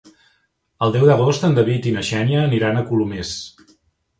El 0.85 0.93
deu 0.95 1.03
d'agost 1.09 1.45
en 1.49 1.53
David 1.59 1.87
i 1.91 1.93
na 1.99 2.05
Xènia 2.09 2.41
aniran 2.47 2.81
a 2.81 2.85
Colomers. 2.89 3.37